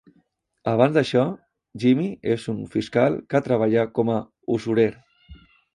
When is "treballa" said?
3.51-3.87